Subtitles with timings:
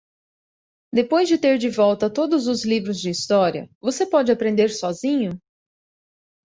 [0.91, 5.39] Depois de ter de volta todos os livros de história, você pode aprender sozinho?